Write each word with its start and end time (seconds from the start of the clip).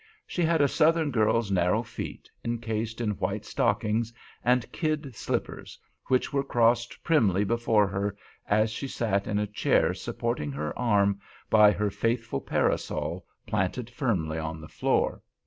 She 0.25 0.41
had 0.41 0.61
a 0.61 0.67
Southern 0.67 1.11
girl's 1.11 1.51
narrow 1.51 1.83
feet, 1.83 2.27
encased 2.43 2.99
in 3.01 3.11
white 3.19 3.45
stockings 3.45 4.11
and 4.43 4.71
kid 4.71 5.15
slippers, 5.15 5.77
which 6.07 6.33
were 6.33 6.43
crossed 6.43 7.03
primly 7.03 7.43
before 7.43 7.85
her 7.87 8.17
as 8.47 8.71
she 8.71 8.87
sat 8.87 9.27
in 9.27 9.37
a 9.37 9.45
chair, 9.45 9.93
supporting 9.93 10.51
her 10.53 10.75
arm 10.75 11.19
by 11.51 11.71
her 11.71 11.91
faithful 11.91 12.41
parasol 12.41 13.27
planted 13.45 13.91
firmly 13.91 14.39
on 14.39 14.59
the 14.59 14.67
floor. 14.67 15.21